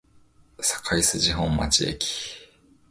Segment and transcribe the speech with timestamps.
[0.57, 2.39] 堺筋本町駅